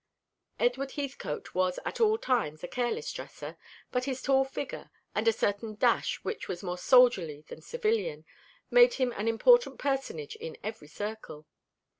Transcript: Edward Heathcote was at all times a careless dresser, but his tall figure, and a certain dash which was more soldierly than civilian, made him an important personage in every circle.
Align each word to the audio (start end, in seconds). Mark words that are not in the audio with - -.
Edward 0.59 0.93
Heathcote 0.93 1.53
was 1.53 1.77
at 1.85 2.01
all 2.01 2.17
times 2.17 2.63
a 2.63 2.67
careless 2.67 3.13
dresser, 3.13 3.55
but 3.91 4.05
his 4.05 4.23
tall 4.23 4.43
figure, 4.43 4.89
and 5.13 5.27
a 5.27 5.31
certain 5.31 5.75
dash 5.75 6.15
which 6.23 6.47
was 6.47 6.63
more 6.63 6.79
soldierly 6.79 7.41
than 7.49 7.61
civilian, 7.61 8.25
made 8.71 8.95
him 8.95 9.11
an 9.11 9.27
important 9.27 9.77
personage 9.77 10.35
in 10.37 10.57
every 10.63 10.87
circle. 10.87 11.45